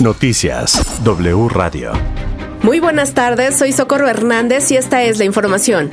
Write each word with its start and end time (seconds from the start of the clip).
Noticias 0.00 0.80
W 1.04 1.48
Radio. 1.48 1.92
Muy 2.62 2.80
buenas 2.80 3.14
tardes, 3.14 3.58
soy 3.58 3.72
Socorro 3.72 4.08
Hernández 4.08 4.70
y 4.70 4.76
esta 4.76 5.02
es 5.02 5.18
la 5.18 5.24
información. 5.24 5.90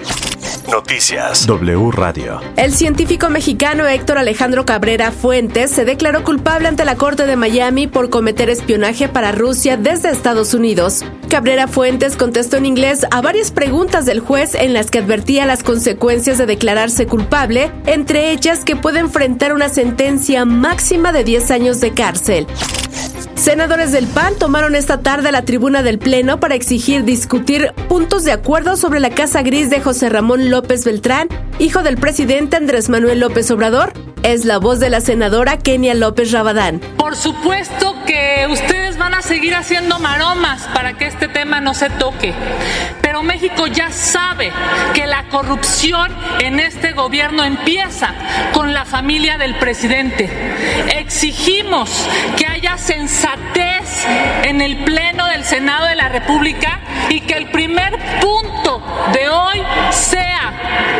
Noticias 0.70 1.48
W 1.48 1.92
Radio. 1.92 2.42
El 2.58 2.74
científico 2.74 3.30
mexicano 3.30 3.86
Héctor 3.86 4.18
Alejandro 4.18 4.66
Cabrera 4.66 5.12
Fuentes 5.12 5.72
se 5.72 5.86
declaró 5.86 6.24
culpable 6.24 6.68
ante 6.68 6.84
la 6.84 6.96
Corte 6.96 7.26
de 7.26 7.38
Miami 7.38 7.88
por 7.88 8.10
cometer 8.10 8.50
espionaje 8.50 9.08
para 9.08 9.32
Rusia 9.32 9.78
desde 9.78 10.10
Estados 10.10 10.54
Unidos. 10.54 11.06
Cabrera 11.30 11.68
Fuentes 11.68 12.18
contestó 12.18 12.58
en 12.58 12.66
inglés 12.66 13.06
a 13.12 13.22
varias 13.22 13.52
preguntas 13.52 14.06
del 14.06 14.20
juez 14.20 14.56
en 14.56 14.74
las 14.74 14.92
que 14.92 15.00
advertía 15.00 15.46
las 15.46 15.64
consecuencias 15.64 16.38
de 16.38 16.46
declararse 16.46 17.08
culpable, 17.08 17.72
entre 17.86 18.32
ellas 18.32 18.66
que 18.66 18.76
puede 18.76 19.00
enfrentar 19.00 19.54
una 19.54 19.70
sentencia 19.70 20.44
máxima 20.46 21.12
de 21.12 21.24
10 21.24 21.52
años 21.52 21.80
de 21.80 21.94
cárcel. 21.94 22.48
Senadores 23.38 23.92
del 23.92 24.08
PAN 24.08 24.34
tomaron 24.40 24.74
esta 24.74 25.02
tarde 25.02 25.32
la 25.32 25.44
tribuna 25.44 25.84
del 25.84 26.00
Pleno 26.00 26.40
para 26.40 26.56
exigir 26.56 27.04
discutir 27.04 27.72
puntos 27.88 28.24
de 28.24 28.32
acuerdo 28.32 28.76
sobre 28.76 29.00
la 29.00 29.12
Casa 29.12 29.44
Gris 29.44 29.70
de 29.70 29.80
José 29.80 30.10
Ramón 30.10 30.50
López 30.50 30.84
Beltrán, 30.84 31.30
hijo 31.60 31.84
del 31.84 31.98
presidente 31.98 32.58
Andrés 32.58 32.90
Manuel 32.90 33.20
López 33.20 33.50
Obrador. 33.52 33.94
Es 34.24 34.44
la 34.44 34.58
voz 34.58 34.80
de 34.80 34.90
la 34.90 35.02
senadora 35.02 35.60
Kenia 35.60 35.94
López 35.94 36.32
Rabadán. 36.32 36.82
Por 36.98 37.16
supuesto 37.16 37.96
que 38.08 38.48
ustedes 38.52 38.98
van 38.98 39.14
a 39.14 39.22
seguir 39.22 39.54
haciendo 39.54 40.00
maromas 40.00 40.64
para 40.74 40.98
que 40.98 41.06
este 41.06 41.28
tema 41.28 41.62
no 41.62 41.76
se 41.76 41.92
toque. 41.92 42.34
México 43.24 43.68
ya 43.68 43.92
sabe 43.92 44.52
que 44.94 45.06
la 45.08 45.24
corrupción 45.30 46.14
en 46.40 46.60
este 46.60 46.94
gobierno 46.94 47.44
empieza 47.44 48.14
con 48.54 48.74
la 48.74 48.86
familia 48.86 49.38
del 49.38 49.56
presidente. 49.56 50.30
Exigimos 50.96 52.08
que 52.38 52.48
haya 52.48 52.78
sensatez 52.78 54.06
en 54.44 54.62
el 54.62 54.78
Pleno 54.84 55.28
del 55.28 55.44
Senado 55.44 55.86
de 55.86 55.96
la 55.96 56.10
República 56.10 56.80
y 57.10 57.22
que 57.22 57.36
el 57.36 57.50
primer 57.52 57.98
punto 58.20 58.82
de 59.14 59.30
hoy 59.30 59.62
sea 59.92 60.54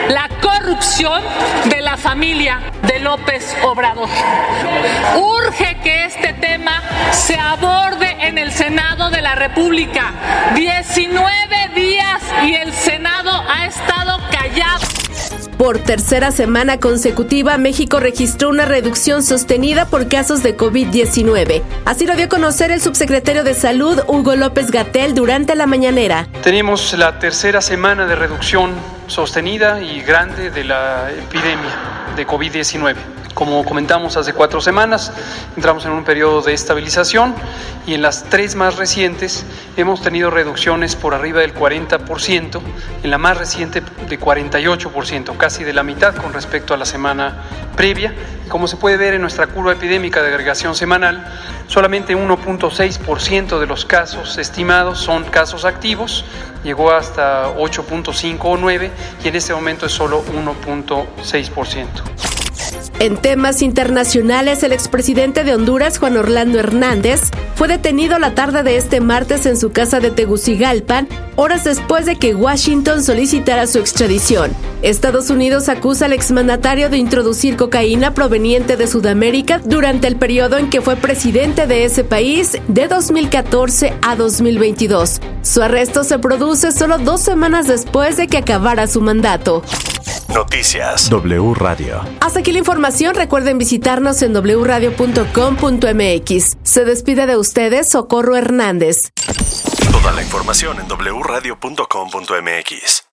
la 0.10 0.30
corrupción 0.42 1.22
de 1.66 1.82
la 1.82 1.98
familia 1.98 2.60
de 2.84 3.00
López 3.00 3.56
Obrador. 3.64 4.10
Urge 5.16 5.78
que 5.84 6.06
este 6.06 6.34
tema 6.34 6.82
se 7.12 7.38
aborde 7.38 8.16
en 8.20 8.38
el 8.38 8.52
Senado 8.52 9.10
de 9.10 9.22
la 9.22 9.36
República. 9.36 10.14
19 10.56 11.47
Por 15.58 15.80
tercera 15.80 16.32
semana 16.32 16.80
consecutiva, 16.80 17.58
México 17.58 18.00
registró 18.00 18.50
una 18.50 18.66
reducción 18.66 19.24
sostenida 19.24 19.86
por 19.86 20.08
casos 20.08 20.44
de 20.44 20.56
COVID-19. 20.56 21.64
Así 21.84 22.06
lo 22.06 22.16
dio 22.16 22.26
a 22.26 22.30
conocer 22.30 22.70
el 22.70 22.80
subsecretario 22.80 23.44
de 23.44 23.56
Salud, 23.56 24.00
Hugo 24.08 24.36
López 24.36 24.70
Gatel, 24.70 25.16
durante 25.16 25.56
la 25.56 25.66
mañanera. 25.66 26.28
Tenemos 26.44 26.94
la 26.94 27.18
tercera 27.18 27.62
semana 27.62 28.06
de 28.06 28.16
reducción 28.16 28.97
sostenida 29.08 29.82
y 29.82 30.02
grande 30.02 30.52
de 30.52 30.64
la 30.64 31.12
epidemia 31.12 32.14
de 32.16 32.28
COVID-19. 32.28 32.96
Como 33.34 33.64
comentamos 33.66 34.18
hace 34.18 34.34
cuatro 34.34 34.62
semanas, 34.62 35.14
entramos 35.56 35.86
en 35.86 35.92
un 35.92 36.04
periodo 36.04 36.42
de 36.42 36.54
estabilización 36.54 37.36
y 37.86 37.94
en 37.94 38.02
las 38.02 38.24
tres 38.24 38.56
más 38.56 38.78
recientes 38.78 39.46
hemos 39.78 40.02
tenido 40.02 40.32
reducciones 40.32 40.96
por 40.96 41.14
arriba 41.14 41.42
del 41.42 41.54
40%, 41.54 42.60
en 43.04 43.12
la 43.12 43.20
más 43.20 43.38
reciente 43.38 43.84
de 44.10 44.20
48%, 44.20 45.38
casi 45.38 45.64
de 45.64 45.74
la 45.74 45.84
mitad 45.84 46.16
con 46.16 46.34
respecto 46.34 46.74
a 46.74 46.78
la 46.78 46.86
semana 46.86 47.44
previa. 47.76 48.14
Como 48.50 48.68
se 48.68 48.78
puede 48.78 48.98
ver 48.98 49.14
en 49.14 49.22
nuestra 49.22 49.48
curva 49.48 49.74
epidémica 49.74 50.22
de 50.22 50.30
agregación 50.30 50.74
semanal, 50.74 51.26
solamente 51.68 52.16
1.6% 52.16 53.60
de 53.60 53.68
los 53.68 53.86
casos 53.86 54.38
estimados 54.38 55.00
son 55.00 55.26
casos 55.26 55.66
activos, 55.66 56.26
llegó 56.64 56.92
hasta 56.92 57.54
8.5 57.56 58.38
o 58.42 58.58
9 58.58 58.92
y 59.24 59.28
en 59.28 59.36
este 59.36 59.54
momento 59.54 59.86
es 59.86 59.92
solo 59.92 60.24
1.6%. 60.26 62.37
En 63.00 63.16
temas 63.16 63.62
internacionales, 63.62 64.64
el 64.64 64.74
expresidente 64.74 65.44
de 65.44 65.54
Honduras, 65.54 66.00
Juan 66.00 66.18
Orlando 66.18 66.58
Hernández, 66.58 67.22
fue 67.54 67.68
detenido 67.68 68.18
la 68.18 68.34
tarde 68.34 68.64
de 68.64 68.76
este 68.76 69.02
martes 69.02 69.46
en 69.46 69.56
su 69.56 69.72
casa 69.72 70.00
de 70.00 70.10
Tegucigalpan, 70.10 71.08
horas 71.36 71.64
después 71.64 72.08
de 72.08 72.16
que 72.16 72.34
Washington 72.34 73.04
solicitara 73.04 73.68
su 73.68 73.78
extradición. 73.78 74.52
Estados 74.82 75.30
Unidos 75.30 75.70
acusa 75.70 76.06
al 76.06 76.14
exmandatario 76.14 76.90
de 76.90 76.98
introducir 76.98 77.56
cocaína 77.56 78.16
proveniente 78.16 78.78
de 78.78 78.88
Sudamérica 78.88 79.62
durante 79.64 80.08
el 80.08 80.16
periodo 80.16 80.58
en 80.58 80.72
que 80.72 80.82
fue 80.82 80.96
presidente 80.96 81.68
de 81.68 81.86
ese 81.86 82.04
país 82.04 82.58
de 82.68 82.88
2014 82.88 83.94
a 84.02 84.16
2022. 84.16 85.22
Su 85.44 85.62
arresto 85.62 86.04
se 86.04 86.18
produce 86.18 86.72
solo 86.72 86.98
dos 86.98 87.22
semanas 87.22 87.68
después 87.68 88.18
de 88.18 88.28
que 88.28 88.38
acabara 88.38 88.88
su 88.88 89.02
mandato. 89.02 89.62
Noticias 90.38 91.10
W 91.10 91.56
Radio. 91.56 92.06
Hasta 92.22 92.42
aquí 92.42 92.52
la 92.52 92.60
información. 92.60 93.16
Recuerden 93.16 93.58
visitarnos 93.58 94.22
en 94.22 94.34
wradio.com.mx. 94.34 96.58
Se 96.62 96.86
despide 96.86 97.26
de 97.26 97.38
ustedes 97.38 97.90
Socorro 97.90 98.36
Hernández. 98.36 99.12
Toda 99.92 100.12
la 100.12 100.22
información 100.22 100.78
en 100.80 100.86
wradio.com.mx. 100.88 103.08